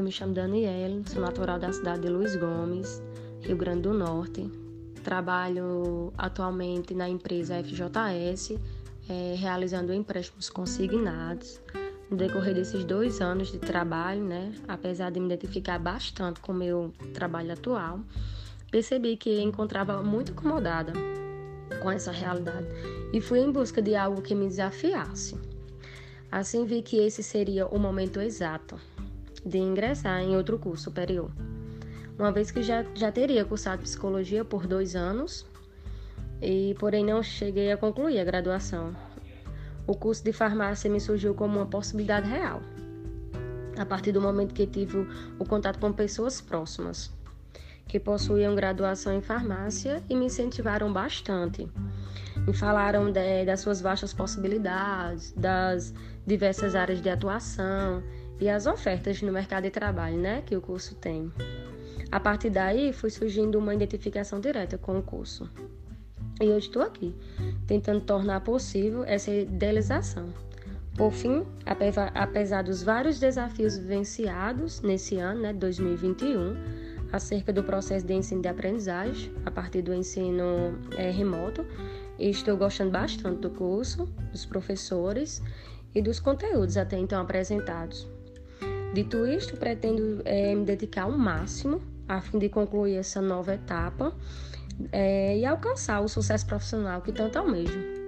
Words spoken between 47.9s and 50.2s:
possuíam graduação em farmácia e